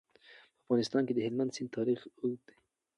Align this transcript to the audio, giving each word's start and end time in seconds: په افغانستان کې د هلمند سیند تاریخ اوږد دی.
په 0.03 0.07
افغانستان 0.69 1.03
کې 1.05 1.13
د 1.15 1.19
هلمند 1.27 1.53
سیند 1.55 1.73
تاریخ 1.77 1.99
اوږد 2.19 2.41
دی. 2.47 2.55